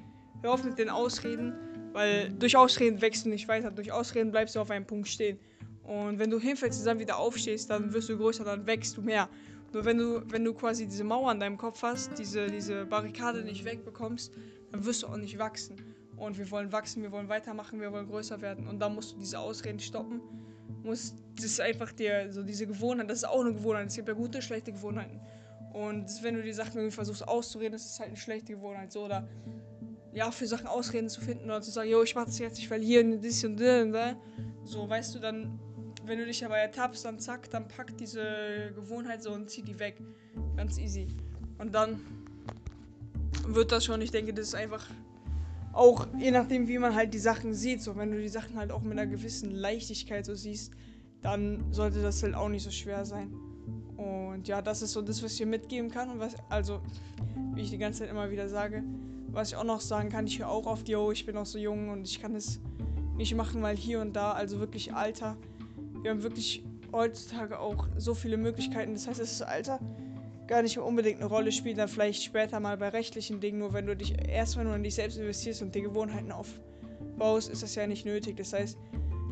hör 0.42 0.54
auf 0.54 0.64
mit 0.64 0.78
den 0.78 0.88
Ausreden 0.88 1.52
weil 1.98 2.30
durch 2.30 2.56
Ausreden 2.56 3.00
wächst 3.00 3.24
du 3.24 3.28
nicht 3.28 3.48
weiter. 3.48 3.72
Durch 3.72 3.90
Ausreden 3.90 4.30
bleibst 4.30 4.54
du 4.54 4.60
auf 4.60 4.70
einem 4.70 4.86
Punkt 4.86 5.08
stehen. 5.08 5.36
Und 5.82 6.20
wenn 6.20 6.30
du 6.30 6.38
hinfällst 6.38 6.78
und 6.78 6.86
dann 6.86 7.00
wieder 7.00 7.18
aufstehst, 7.18 7.70
dann 7.70 7.92
wirst 7.92 8.08
du 8.08 8.16
größer, 8.16 8.44
dann 8.44 8.64
wächst 8.68 8.96
du 8.96 9.02
mehr. 9.02 9.28
Nur 9.72 9.84
wenn 9.84 9.98
du, 9.98 10.22
wenn 10.30 10.44
du 10.44 10.54
quasi 10.54 10.86
diese 10.86 11.02
Mauer 11.02 11.28
an 11.28 11.40
deinem 11.40 11.56
Kopf 11.56 11.82
hast, 11.82 12.16
diese, 12.16 12.46
diese 12.46 12.86
Barrikade 12.86 13.42
nicht 13.42 13.64
wegbekommst, 13.64 14.32
dann 14.70 14.84
wirst 14.84 15.02
du 15.02 15.08
auch 15.08 15.16
nicht 15.16 15.40
wachsen. 15.40 15.74
Und 16.16 16.38
wir 16.38 16.48
wollen 16.52 16.70
wachsen, 16.70 17.02
wir 17.02 17.10
wollen 17.10 17.28
weitermachen, 17.28 17.80
wir 17.80 17.90
wollen 17.90 18.06
größer 18.06 18.40
werden. 18.40 18.68
Und 18.68 18.78
dann 18.78 18.94
musst 18.94 19.14
du 19.14 19.18
diese 19.18 19.40
Ausreden 19.40 19.80
stoppen. 19.80 20.20
Musst, 20.84 21.16
das 21.34 21.46
ist 21.46 21.60
einfach 21.60 21.90
dir, 21.90 22.32
so 22.32 22.44
diese 22.44 22.68
Gewohnheit, 22.68 23.10
das 23.10 23.18
ist 23.18 23.24
auch 23.24 23.40
eine 23.40 23.54
Gewohnheit. 23.54 23.88
Es 23.88 23.96
gibt 23.96 24.06
ja 24.06 24.14
gute, 24.14 24.40
schlechte 24.40 24.70
Gewohnheiten. 24.70 25.20
Und 25.72 26.06
wenn 26.22 26.36
du 26.36 26.42
die 26.42 26.52
Sachen 26.52 26.76
irgendwie 26.76 26.94
versuchst 26.94 27.26
auszureden, 27.26 27.72
das 27.72 27.86
ist 27.86 27.98
halt 27.98 28.10
eine 28.10 28.16
schlechte 28.16 28.52
Gewohnheit. 28.52 28.92
So, 28.92 29.04
oder 29.04 29.28
ja, 30.12 30.30
für 30.30 30.46
Sachen 30.46 30.66
Ausreden 30.66 31.08
zu 31.08 31.20
finden 31.20 31.44
oder 31.44 31.60
zu 31.60 31.70
sagen, 31.70 31.90
jo, 31.90 32.02
ich 32.02 32.14
mach 32.14 32.24
das 32.24 32.38
jetzt, 32.38 32.58
ich 32.58 32.68
verliere 32.68 33.18
das 33.18 33.44
und 33.44 33.60
das 33.60 33.82
und 33.82 33.92
das. 33.92 34.16
So, 34.64 34.88
weißt 34.88 35.14
du, 35.14 35.18
dann, 35.18 35.58
wenn 36.04 36.18
du 36.18 36.26
dich 36.26 36.40
dabei 36.40 36.58
ertappst, 36.58 37.04
dann 37.04 37.18
zack, 37.18 37.50
dann 37.50 37.68
pack 37.68 37.96
diese 37.96 38.72
Gewohnheit 38.74 39.22
so 39.22 39.32
und 39.32 39.48
zieh 39.50 39.62
die 39.62 39.78
weg. 39.78 40.00
Ganz 40.56 40.78
easy. 40.78 41.06
Und 41.58 41.74
dann 41.74 42.00
wird 43.46 43.72
das 43.72 43.84
schon, 43.84 44.00
ich 44.00 44.10
denke, 44.10 44.32
das 44.32 44.48
ist 44.48 44.54
einfach 44.54 44.86
auch, 45.72 46.06
je 46.18 46.30
nachdem, 46.30 46.66
wie 46.68 46.78
man 46.78 46.94
halt 46.94 47.14
die 47.14 47.18
Sachen 47.18 47.54
sieht, 47.54 47.82
so, 47.82 47.96
wenn 47.96 48.10
du 48.10 48.20
die 48.20 48.28
Sachen 48.28 48.56
halt 48.56 48.72
auch 48.72 48.82
mit 48.82 48.92
einer 48.92 49.06
gewissen 49.06 49.50
Leichtigkeit 49.50 50.26
so 50.26 50.34
siehst, 50.34 50.72
dann 51.22 51.72
sollte 51.72 52.02
das 52.02 52.22
halt 52.22 52.34
auch 52.34 52.48
nicht 52.48 52.62
so 52.62 52.70
schwer 52.70 53.04
sein. 53.04 53.32
Und 53.96 54.46
ja, 54.46 54.62
das 54.62 54.82
ist 54.82 54.92
so 54.92 55.02
das, 55.02 55.22
was 55.22 55.32
ich 55.32 55.38
dir 55.38 55.46
mitgeben 55.46 55.90
kann 55.90 56.10
und 56.10 56.20
was, 56.20 56.34
also, 56.48 56.80
wie 57.54 57.62
ich 57.62 57.70
die 57.70 57.78
ganze 57.78 58.00
Zeit 58.00 58.10
immer 58.10 58.30
wieder 58.30 58.48
sage, 58.48 58.84
was 59.32 59.50
ich 59.50 59.56
auch 59.56 59.64
noch 59.64 59.80
sagen 59.80 60.08
kann, 60.08 60.26
ich 60.26 60.38
höre 60.38 60.48
auch 60.48 60.66
auf, 60.66 60.86
yo, 60.86 61.12
ich 61.12 61.26
bin 61.26 61.34
noch 61.34 61.46
so 61.46 61.58
jung 61.58 61.90
und 61.90 62.06
ich 62.06 62.20
kann 62.20 62.34
es 62.34 62.60
nicht 63.16 63.34
machen, 63.34 63.62
weil 63.62 63.76
hier 63.76 64.00
und 64.00 64.14
da, 64.14 64.32
also 64.32 64.58
wirklich 64.58 64.94
Alter, 64.94 65.36
wir 66.02 66.10
haben 66.10 66.22
wirklich 66.22 66.64
heutzutage 66.92 67.58
auch 67.58 67.88
so 67.96 68.14
viele 68.14 68.36
Möglichkeiten. 68.36 68.94
Das 68.94 69.06
heißt, 69.06 69.20
das 69.20 69.42
Alter 69.42 69.80
gar 70.46 70.62
nicht 70.62 70.78
unbedingt 70.78 71.20
eine 71.20 71.26
Rolle 71.26 71.52
spielt, 71.52 71.76
dann 71.78 71.88
vielleicht 71.88 72.22
später 72.22 72.58
mal 72.58 72.78
bei 72.78 72.88
rechtlichen 72.88 73.40
Dingen, 73.40 73.58
nur 73.58 73.74
wenn 73.74 73.86
du 73.86 73.94
dich 73.94 74.16
erst 74.28 74.56
wenn 74.56 74.66
du 74.66 74.72
in 74.72 74.82
dich 74.82 74.94
selbst 74.94 75.18
investierst 75.18 75.60
und 75.60 75.74
die 75.74 75.82
Gewohnheiten 75.82 76.32
aufbaust, 76.32 77.50
ist 77.50 77.62
das 77.62 77.74
ja 77.74 77.86
nicht 77.86 78.06
nötig. 78.06 78.36
Das 78.36 78.52
heißt, 78.52 78.78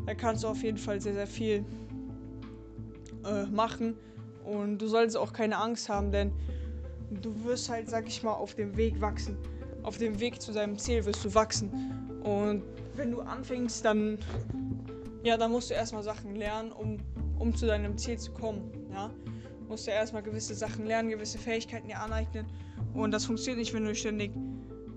da 0.04 0.14
kannst 0.14 0.44
du 0.44 0.48
auf 0.48 0.62
jeden 0.62 0.78
Fall 0.78 1.00
sehr, 1.00 1.14
sehr 1.14 1.26
viel 1.26 1.64
äh, 3.24 3.46
machen. 3.46 3.96
Und 4.44 4.78
du 4.78 4.88
solltest 4.88 5.16
auch 5.16 5.32
keine 5.32 5.56
Angst 5.56 5.88
haben, 5.88 6.12
denn 6.12 6.32
du 7.10 7.44
wirst 7.44 7.70
halt, 7.70 7.88
sag 7.88 8.06
ich 8.06 8.22
mal, 8.22 8.34
auf 8.34 8.54
dem 8.54 8.76
Weg 8.76 9.00
wachsen 9.00 9.38
auf 9.86 9.98
dem 9.98 10.18
Weg 10.18 10.42
zu 10.42 10.52
deinem 10.52 10.76
Ziel 10.78 11.04
wirst 11.06 11.24
du 11.24 11.32
wachsen. 11.32 11.70
Und 12.24 12.62
wenn 12.96 13.12
du 13.12 13.20
anfängst, 13.20 13.84
dann, 13.84 14.18
ja, 15.22 15.36
dann 15.36 15.52
musst 15.52 15.70
du 15.70 15.74
erstmal 15.74 16.02
Sachen 16.02 16.34
lernen, 16.34 16.72
um, 16.72 16.98
um 17.38 17.54
zu 17.54 17.66
deinem 17.66 17.96
Ziel 17.96 18.18
zu 18.18 18.32
kommen. 18.32 18.70
Ja? 18.92 19.10
Du 19.60 19.68
musst 19.68 19.86
ja 19.86 19.94
erstmal 19.94 20.22
gewisse 20.22 20.54
Sachen 20.54 20.86
lernen, 20.86 21.08
gewisse 21.08 21.38
Fähigkeiten 21.38 21.86
dir 21.86 22.00
aneignen. 22.00 22.46
Und 22.94 23.12
das 23.12 23.26
funktioniert 23.26 23.58
nicht, 23.58 23.74
wenn 23.74 23.84
du 23.84 23.94
ständig 23.94 24.32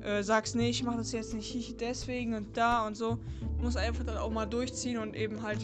äh, 0.01 0.23
sagst, 0.23 0.55
nee, 0.55 0.69
ich 0.69 0.83
mache 0.83 0.97
das 0.97 1.11
jetzt 1.11 1.35
nicht 1.35 1.79
deswegen 1.79 2.33
und 2.33 2.57
da 2.57 2.87
und 2.87 2.97
so. 2.97 3.19
Du 3.57 3.63
musst 3.63 3.77
einfach 3.77 4.03
dann 4.03 4.17
auch 4.17 4.31
mal 4.31 4.47
durchziehen 4.47 4.97
und 4.97 5.15
eben 5.15 5.43
halt, 5.43 5.59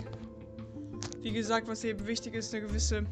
wie 1.22 1.32
gesagt, 1.32 1.68
was 1.68 1.84
eben 1.84 2.06
wichtig 2.06 2.36
ist, 2.36 2.54
eine 2.54 2.68
gewisse 2.68 3.08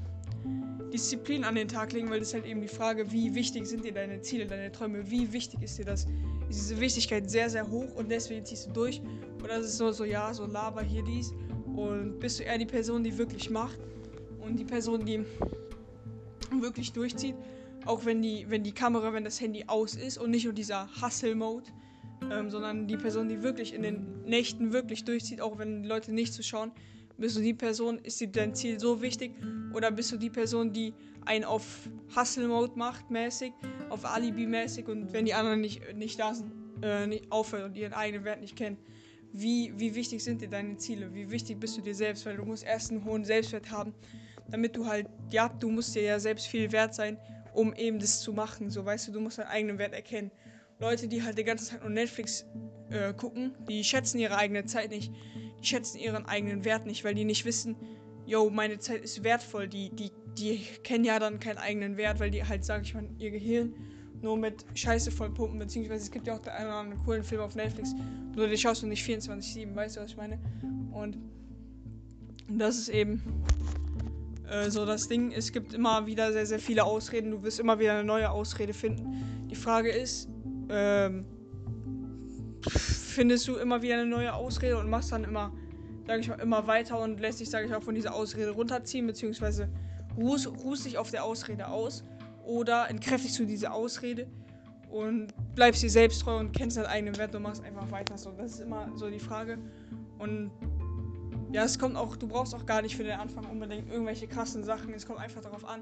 Disziplin 0.93 1.43
an 1.43 1.55
den 1.55 1.67
Tag 1.67 1.91
legen, 1.91 2.11
weil 2.11 2.19
das 2.19 2.27
ist 2.29 2.33
halt 2.35 2.45
eben 2.45 2.61
die 2.61 2.67
Frage, 2.67 3.11
wie 3.11 3.33
wichtig 3.33 3.65
sind 3.65 3.83
dir 3.83 3.93
deine 3.93 4.21
Ziele, 4.21 4.45
deine 4.45 4.71
Träume, 4.71 5.09
wie 5.09 5.33
wichtig 5.33 5.63
ist 5.63 5.79
dir 5.79 5.85
das? 5.85 6.05
Ist 6.49 6.69
diese 6.69 6.79
Wichtigkeit 6.79 7.29
sehr, 7.31 7.49
sehr 7.49 7.67
hoch 7.67 7.95
und 7.95 8.11
deswegen 8.11 8.45
ziehst 8.45 8.67
du 8.67 8.71
durch? 8.71 9.01
Oder 9.43 9.57
ist 9.57 9.65
es 9.65 9.79
nur 9.79 9.91
so, 9.91 10.03
ja, 10.03 10.31
so 10.31 10.45
laber 10.45 10.83
hier 10.83 11.03
dies 11.03 11.33
und 11.75 12.19
bist 12.19 12.39
du 12.39 12.43
eher 12.43 12.59
die 12.59 12.67
Person, 12.67 13.03
die 13.03 13.17
wirklich 13.17 13.49
macht 13.49 13.79
und 14.39 14.59
die 14.59 14.65
Person, 14.65 15.03
die 15.03 15.25
wirklich 16.61 16.93
durchzieht, 16.93 17.35
auch 17.85 18.05
wenn 18.05 18.21
die, 18.21 18.45
wenn 18.47 18.61
die 18.61 18.73
Kamera, 18.73 19.13
wenn 19.13 19.23
das 19.23 19.41
Handy 19.41 19.63
aus 19.65 19.95
ist 19.95 20.19
und 20.19 20.29
nicht 20.29 20.43
nur 20.43 20.53
dieser 20.53 20.87
Hustle-Mode, 21.01 21.71
ähm, 22.31 22.51
sondern 22.51 22.87
die 22.87 22.97
Person, 22.97 23.27
die 23.29 23.41
wirklich 23.41 23.73
in 23.73 23.81
den 23.81 24.21
Nächten 24.25 24.71
wirklich 24.73 25.03
durchzieht, 25.05 25.41
auch 25.41 25.57
wenn 25.57 25.81
die 25.81 25.89
Leute 25.89 26.13
nicht 26.13 26.35
zuschauen, 26.35 26.71
bist 27.17 27.37
du 27.37 27.41
die 27.41 27.53
Person, 27.53 27.99
ist 27.99 28.19
dir 28.19 28.27
dein 28.27 28.55
Ziel 28.55 28.79
so 28.79 29.01
wichtig? 29.01 29.33
Oder 29.73 29.91
bist 29.91 30.11
du 30.11 30.17
die 30.17 30.29
Person, 30.29 30.73
die 30.73 30.93
einen 31.25 31.45
auf 31.45 31.89
Hustle-Mode 32.15 32.73
macht, 32.75 33.09
mäßig, 33.09 33.53
auf 33.89 34.05
Alibi-mäßig 34.05 34.87
und 34.87 35.13
wenn 35.13 35.25
die 35.25 35.33
anderen 35.33 35.61
nicht, 35.61 35.95
nicht 35.95 36.19
da 36.19 36.33
sind, 36.33 36.51
äh, 36.81 37.07
nicht 37.07 37.31
aufhören 37.31 37.65
und 37.65 37.77
ihren 37.77 37.93
eigenen 37.93 38.25
Wert 38.25 38.41
nicht 38.41 38.55
kennen? 38.55 38.77
Wie, 39.31 39.73
wie 39.77 39.95
wichtig 39.95 40.23
sind 40.23 40.41
dir 40.41 40.49
deine 40.49 40.77
Ziele? 40.77 41.13
Wie 41.13 41.31
wichtig 41.31 41.59
bist 41.59 41.77
du 41.77 41.81
dir 41.81 41.95
selbst? 41.95 42.25
Weil 42.25 42.37
du 42.37 42.45
musst 42.45 42.63
erst 42.63 42.91
einen 42.91 43.03
hohen 43.03 43.23
Selbstwert 43.23 43.71
haben, 43.71 43.93
damit 44.51 44.75
du 44.75 44.85
halt, 44.85 45.07
ja, 45.31 45.49
du 45.49 45.69
musst 45.69 45.95
dir 45.95 46.03
ja 46.03 46.19
selbst 46.19 46.47
viel 46.47 46.71
wert 46.71 46.93
sein, 46.93 47.17
um 47.53 47.73
eben 47.73 47.99
das 47.99 48.21
zu 48.21 48.31
machen. 48.31 48.69
So, 48.69 48.85
weißt 48.85 49.07
du, 49.07 49.11
du 49.11 49.19
musst 49.19 49.39
deinen 49.39 49.47
eigenen 49.47 49.77
Wert 49.79 49.93
erkennen. 49.93 50.29
Leute, 50.79 51.07
die 51.07 51.23
halt 51.23 51.37
die 51.37 51.43
ganze 51.43 51.65
Zeit 51.65 51.81
nur 51.81 51.89
Netflix 51.89 52.45
äh, 52.89 53.13
gucken, 53.13 53.55
die 53.67 53.83
schätzen 53.83 54.19
ihre 54.19 54.37
eigene 54.37 54.65
Zeit 54.65 54.91
nicht 54.91 55.11
schätzen 55.63 55.97
ihren 55.97 56.25
eigenen 56.25 56.65
Wert 56.65 56.85
nicht, 56.85 57.03
weil 57.03 57.15
die 57.15 57.25
nicht 57.25 57.45
wissen, 57.45 57.75
yo, 58.25 58.49
meine 58.49 58.79
Zeit 58.79 59.01
ist 59.01 59.23
wertvoll. 59.23 59.67
Die, 59.67 59.89
die, 59.89 60.11
die 60.37 60.59
kennen 60.83 61.05
ja 61.05 61.19
dann 61.19 61.39
keinen 61.39 61.57
eigenen 61.57 61.97
Wert, 61.97 62.19
weil 62.19 62.31
die 62.31 62.43
halt, 62.43 62.65
sag 62.65 62.83
ich 62.83 62.93
mal, 62.93 63.07
ihr 63.19 63.31
Gehirn 63.31 63.73
nur 64.21 64.37
mit 64.37 64.65
Scheiße 64.73 65.11
vollpumpen, 65.11 65.59
beziehungsweise 65.59 66.03
es 66.03 66.11
gibt 66.11 66.27
ja 66.27 66.35
auch 66.35 66.39
den 66.39 66.53
einen 66.53 66.67
oder 66.67 66.77
anderen 66.77 67.03
coolen 67.03 67.23
Film 67.23 67.41
auf 67.41 67.55
Netflix, 67.55 67.93
nur 68.35 68.47
den 68.47 68.57
schaust 68.57 68.81
du 68.81 68.87
nicht 68.87 69.05
24-7, 69.05 69.75
weißt 69.75 69.97
du, 69.97 70.01
was 70.01 70.11
ich 70.11 70.17
meine? 70.17 70.39
Und 70.93 71.17
das 72.47 72.77
ist 72.77 72.87
eben 72.87 73.21
äh, 74.49 74.69
so 74.69 74.85
das 74.85 75.09
Ding. 75.09 75.33
Es 75.33 75.51
gibt 75.51 75.73
immer 75.73 76.05
wieder 76.05 76.31
sehr, 76.31 76.45
sehr 76.45 76.59
viele 76.59 76.85
Ausreden, 76.85 77.31
du 77.31 77.43
wirst 77.43 77.59
immer 77.59 77.79
wieder 77.79 77.93
eine 77.93 78.05
neue 78.05 78.29
Ausrede 78.31 78.73
finden. 78.73 79.47
Die 79.49 79.55
Frage 79.55 79.91
ist, 79.91 80.29
ähm, 80.69 81.25
findest 83.13 83.47
du 83.47 83.55
immer 83.55 83.81
wieder 83.81 83.95
eine 83.95 84.05
neue 84.05 84.33
Ausrede 84.33 84.77
und 84.77 84.89
machst 84.89 85.11
dann 85.11 85.23
immer, 85.23 85.51
sage 86.07 86.21
ich 86.21 86.27
mal, 86.27 86.39
immer 86.39 86.67
weiter 86.67 86.99
und 86.99 87.19
lässt 87.19 87.39
dich, 87.39 87.49
sage 87.49 87.65
ich 87.65 87.71
mal, 87.71 87.81
von 87.81 87.95
dieser 87.95 88.13
Ausrede 88.13 88.51
runterziehen, 88.51 89.07
beziehungsweise 89.07 89.69
ruhst, 90.17 90.47
ruhst 90.47 90.85
dich 90.85 90.97
auf 90.97 91.11
der 91.11 91.23
Ausrede 91.23 91.67
aus 91.67 92.03
oder 92.45 92.89
entkräftigst 92.89 93.39
du 93.39 93.45
diese 93.45 93.71
Ausrede 93.71 94.27
und 94.89 95.33
bleibst 95.55 95.81
dir 95.81 95.89
selbst 95.89 96.21
treu 96.21 96.37
und 96.37 96.51
kennst 96.51 96.77
deinen 96.77 96.85
eigenen 96.87 97.17
Wert 97.17 97.33
und 97.35 97.43
machst 97.43 97.63
einfach 97.63 97.89
weiter 97.91 98.17
so. 98.17 98.31
Das 98.31 98.53
ist 98.53 98.59
immer 98.59 98.91
so 98.95 99.09
die 99.09 99.19
Frage. 99.19 99.57
Und 100.19 100.51
ja, 101.51 101.63
es 101.63 101.77
kommt 101.79 101.95
auch, 101.95 102.15
du 102.15 102.27
brauchst 102.27 102.53
auch 102.53 102.65
gar 102.65 102.81
nicht 102.81 102.95
für 102.95 103.03
den 103.03 103.19
Anfang 103.19 103.45
unbedingt 103.45 103.89
irgendwelche 103.91 104.27
krassen 104.27 104.63
Sachen. 104.63 104.93
Es 104.93 105.05
kommt 105.05 105.19
einfach 105.19 105.41
darauf 105.41 105.65
an, 105.65 105.81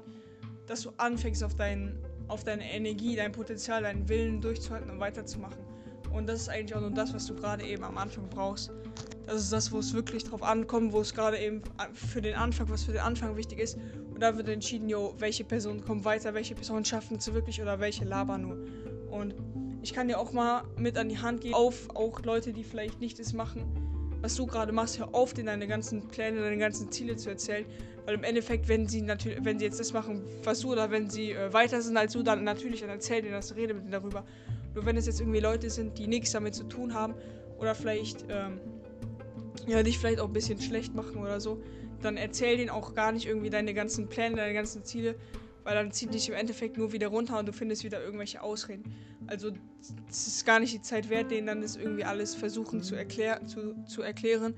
dass 0.66 0.82
du 0.82 0.92
anfängst 0.96 1.42
auf, 1.44 1.54
dein, 1.54 1.98
auf 2.28 2.44
deine 2.44 2.70
Energie, 2.70 3.16
dein 3.16 3.32
Potenzial, 3.32 3.82
deinen 3.82 4.08
Willen 4.08 4.40
durchzuhalten 4.40 4.90
und 4.90 5.00
weiterzumachen. 5.00 5.71
Und 6.12 6.28
das 6.28 6.42
ist 6.42 6.48
eigentlich 6.48 6.74
auch 6.74 6.80
nur 6.80 6.90
das, 6.90 7.14
was 7.14 7.26
du 7.26 7.34
gerade 7.34 7.64
eben 7.64 7.84
am 7.84 7.98
Anfang 7.98 8.28
brauchst. 8.28 8.70
Das 9.26 9.36
ist 9.36 9.52
das, 9.52 9.72
wo 9.72 9.78
es 9.78 9.94
wirklich 9.94 10.24
drauf 10.24 10.42
ankommt, 10.42 10.92
wo 10.92 11.00
es 11.00 11.14
gerade 11.14 11.38
eben 11.38 11.62
für 11.94 12.20
den 12.20 12.34
Anfang, 12.34 12.68
was 12.68 12.84
für 12.84 12.92
den 12.92 13.00
Anfang 13.00 13.36
wichtig 13.36 13.58
ist. 13.58 13.78
Und 14.12 14.20
da 14.20 14.36
wird 14.36 14.48
entschieden, 14.48 14.88
jo, 14.88 15.14
welche 15.18 15.44
Personen 15.44 15.82
kommen 15.82 16.04
weiter, 16.04 16.34
welche 16.34 16.54
Personen 16.54 16.84
schaffen 16.84 17.16
es 17.16 17.32
wirklich 17.32 17.62
oder 17.62 17.80
welche 17.80 18.04
labern 18.04 18.42
nur. 18.42 18.58
Und 19.10 19.34
ich 19.82 19.92
kann 19.92 20.08
dir 20.08 20.18
auch 20.18 20.32
mal 20.32 20.64
mit 20.76 20.96
an 20.98 21.08
die 21.08 21.18
Hand 21.18 21.40
geben, 21.40 21.54
auf 21.54 21.88
auch 21.94 22.20
Leute, 22.22 22.52
die 22.52 22.64
vielleicht 22.64 23.00
nicht 23.00 23.18
das 23.18 23.32
machen, 23.32 23.64
was 24.20 24.36
du 24.36 24.46
gerade 24.46 24.72
machst, 24.72 24.98
hör 24.98 25.14
auf, 25.14 25.34
dir 25.34 25.44
deine 25.44 25.66
ganzen 25.66 26.06
Pläne, 26.08 26.40
deine 26.40 26.58
ganzen 26.58 26.90
Ziele 26.92 27.16
zu 27.16 27.30
erzählen. 27.30 27.66
Weil 28.04 28.14
im 28.14 28.24
Endeffekt, 28.24 28.68
wenn 28.68 28.88
sie 28.88 29.02
natürlich, 29.02 29.44
wenn 29.44 29.58
sie 29.58 29.64
jetzt 29.64 29.80
das 29.80 29.92
machen, 29.92 30.24
was 30.44 30.60
du, 30.60 30.72
oder 30.72 30.90
wenn 30.90 31.10
sie 31.10 31.32
äh, 31.32 31.52
weiter 31.52 31.80
sind 31.82 31.96
als 31.96 32.12
du, 32.12 32.22
dann 32.22 32.44
natürlich, 32.44 32.80
dann 32.80 32.90
erzähl 32.90 33.22
dir 33.22 33.30
das, 33.30 33.54
rede 33.54 33.74
mit 33.74 33.84
denen 33.84 33.92
darüber. 33.92 34.24
Nur 34.74 34.86
wenn 34.86 34.96
es 34.96 35.06
jetzt 35.06 35.20
irgendwie 35.20 35.40
Leute 35.40 35.70
sind, 35.70 35.98
die 35.98 36.06
nichts 36.06 36.32
damit 36.32 36.54
zu 36.54 36.64
tun 36.64 36.94
haben 36.94 37.14
oder 37.58 37.74
vielleicht 37.74 38.24
ähm, 38.28 38.60
ja, 39.66 39.82
dich 39.82 39.98
vielleicht 39.98 40.20
auch 40.20 40.26
ein 40.26 40.32
bisschen 40.32 40.60
schlecht 40.60 40.94
machen 40.94 41.16
oder 41.16 41.40
so, 41.40 41.62
dann 42.00 42.16
erzähl 42.16 42.56
denen 42.56 42.70
auch 42.70 42.94
gar 42.94 43.12
nicht 43.12 43.26
irgendwie 43.26 43.50
deine 43.50 43.74
ganzen 43.74 44.08
Pläne, 44.08 44.36
deine 44.36 44.54
ganzen 44.54 44.84
Ziele, 44.84 45.14
weil 45.62 45.74
dann 45.74 45.92
zieht 45.92 46.12
dich 46.12 46.28
im 46.28 46.34
Endeffekt 46.34 46.76
nur 46.76 46.92
wieder 46.92 47.08
runter 47.08 47.38
und 47.38 47.46
du 47.46 47.52
findest 47.52 47.84
wieder 47.84 48.02
irgendwelche 48.02 48.42
Ausreden. 48.42 48.94
Also 49.28 49.52
es 50.10 50.26
ist 50.26 50.44
gar 50.44 50.58
nicht 50.58 50.74
die 50.74 50.82
Zeit 50.82 51.08
wert, 51.08 51.30
denen 51.30 51.46
dann 51.46 51.60
das 51.60 51.76
irgendwie 51.76 52.04
alles 52.04 52.34
versuchen 52.34 52.82
zu, 52.82 52.96
erklär 52.96 53.46
zu, 53.46 53.76
zu 53.86 54.02
erklären, 54.02 54.54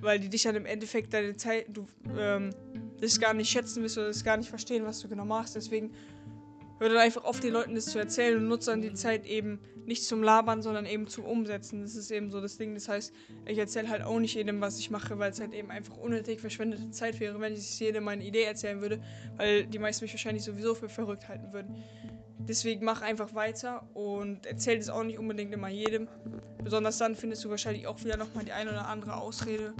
weil 0.00 0.18
die 0.18 0.30
dich 0.30 0.44
dann 0.44 0.56
im 0.56 0.64
Endeffekt 0.64 1.12
deine 1.12 1.36
Zeit, 1.36 1.66
du 1.68 1.86
ähm, 2.18 2.50
das 3.00 3.20
gar 3.20 3.34
nicht 3.34 3.50
schätzen 3.50 3.82
wirst 3.82 3.98
oder 3.98 4.08
das 4.08 4.24
gar 4.24 4.36
nicht 4.36 4.48
verstehen, 4.48 4.84
was 4.84 5.00
du 5.00 5.08
genau 5.08 5.24
machst. 5.24 5.56
Deswegen 5.56 5.90
Hör 6.80 6.88
dann 6.88 6.96
einfach 6.96 7.24
auf, 7.24 7.40
den 7.40 7.52
Leuten 7.52 7.74
das 7.74 7.84
zu 7.84 7.98
erzählen 7.98 8.38
und 8.38 8.48
nutze 8.48 8.70
dann 8.70 8.80
die 8.80 8.94
Zeit 8.94 9.26
eben 9.26 9.60
nicht 9.84 10.02
zum 10.02 10.22
Labern, 10.22 10.62
sondern 10.62 10.86
eben 10.86 11.08
zum 11.08 11.26
Umsetzen. 11.26 11.82
Das 11.82 11.94
ist 11.94 12.10
eben 12.10 12.30
so 12.30 12.40
das 12.40 12.56
Ding. 12.56 12.72
Das 12.72 12.88
heißt, 12.88 13.12
ich 13.44 13.58
erzähle 13.58 13.90
halt 13.90 14.02
auch 14.02 14.18
nicht 14.18 14.34
jedem, 14.34 14.62
was 14.62 14.78
ich 14.78 14.90
mache, 14.90 15.18
weil 15.18 15.30
es 15.30 15.40
halt 15.40 15.52
eben 15.52 15.70
einfach 15.70 15.98
unnötig 15.98 16.40
verschwendete 16.40 16.90
Zeit 16.90 17.20
wäre, 17.20 17.38
wenn 17.38 17.52
ich 17.52 17.78
jedem 17.78 18.04
meine 18.04 18.24
Idee 18.24 18.44
erzählen 18.44 18.80
würde, 18.80 19.02
weil 19.36 19.66
die 19.66 19.78
meisten 19.78 20.06
mich 20.06 20.14
wahrscheinlich 20.14 20.42
sowieso 20.42 20.74
für 20.74 20.88
verrückt 20.88 21.28
halten 21.28 21.52
würden. 21.52 21.84
Deswegen 22.38 22.82
mach 22.86 23.02
einfach 23.02 23.34
weiter 23.34 23.86
und 23.92 24.46
erzähl 24.46 24.78
das 24.78 24.88
auch 24.88 25.04
nicht 25.04 25.18
unbedingt 25.18 25.52
immer 25.52 25.68
jedem. 25.68 26.08
Besonders 26.64 26.96
dann 26.96 27.14
findest 27.14 27.44
du 27.44 27.50
wahrscheinlich 27.50 27.86
auch 27.88 28.02
wieder 28.02 28.16
nochmal 28.16 28.46
die 28.46 28.52
eine 28.52 28.70
oder 28.70 28.88
andere 28.88 29.18
Ausrede. 29.18 29.74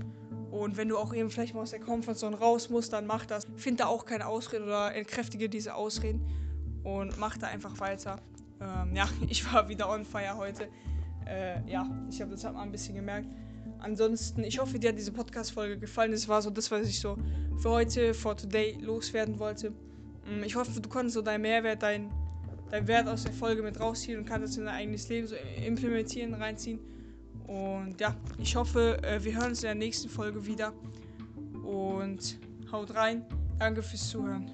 Und 0.51 0.77
wenn 0.77 0.91
du 0.91 0.99
auch 0.99 1.15
eben 1.15 1.31
vielleicht 1.31 1.55
mal 1.55 1.63
aus 1.63 1.71
der 1.71 1.81
Komfortzone 1.81 2.37
raus 2.37 2.69
musst, 2.69 2.93
dann 2.93 3.07
mach 3.07 3.25
das. 3.25 3.47
Find 3.57 3.81
da 3.81 3.87
auch 3.87 4.05
keine 4.05 4.27
Ausrede 4.27 4.65
oder 4.65 4.95
entkräftige 4.95 5.49
diese 5.49 5.75
Ausreden 5.75 6.40
und 6.85 7.19
machte 7.19 7.47
einfach 7.47 7.79
weiter. 7.81 8.17
Ähm, 8.61 8.95
ja, 8.95 9.09
ich 9.29 9.53
war 9.53 9.69
wieder 9.69 9.89
on 9.89 10.05
fire 10.05 10.37
heute. 10.37 10.69
Äh, 11.27 11.69
ja, 11.71 11.89
ich 12.11 12.21
habe 12.21 12.33
das 12.33 12.45
halt 12.45 12.55
mal 12.55 12.63
ein 12.63 12.73
bisschen 12.73 12.95
gemerkt. 12.95 13.29
Ansonsten, 13.79 14.43
ich 14.45 14.59
hoffe, 14.59 14.79
dir 14.79 14.91
hat 14.91 14.99
diese 14.99 15.13
Podcast-Folge 15.13 15.79
gefallen. 15.79 16.13
Das 16.13 16.29
war 16.29 16.43
so 16.43 16.51
das, 16.51 16.71
was 16.71 16.87
ich 16.87 17.01
so 17.01 17.17
für 17.59 17.71
heute, 17.71 18.15
for 18.15 18.37
today 18.37 18.77
loswerden 18.81 19.39
wollte. 19.39 19.73
Ähm, 20.27 20.43
ich 20.45 20.57
hoffe, 20.57 20.81
du 20.81 20.89
konntest 20.89 21.15
so 21.15 21.23
deinen 21.23 21.43
Mehrwert, 21.43 21.83
deinen 21.83 22.11
dein 22.71 22.87
Wert 22.87 23.09
aus 23.09 23.25
der 23.25 23.33
Folge 23.33 23.63
mit 23.63 23.81
rausziehen 23.81 24.19
und 24.19 24.25
kannst 24.27 24.53
es 24.53 24.57
in 24.57 24.65
dein 24.65 24.75
eigenes 24.75 25.09
Leben 25.09 25.27
so 25.27 25.35
implementieren, 25.65 26.35
reinziehen. 26.35 26.79
Und 27.47 28.01
ja, 28.01 28.15
ich 28.39 28.55
hoffe, 28.55 29.03
äh, 29.03 29.23
wir 29.25 29.35
hören 29.35 29.51
uns 29.51 29.63
in 29.63 29.69
der 29.69 29.75
nächsten 29.75 30.09
Folge 30.09 30.47
wieder. 30.47 30.73
Und 31.65 32.39
haut 32.71 32.95
rein. 32.95 33.25
Danke 33.59 33.83
fürs 33.83 34.09
Zuhören. 34.09 34.51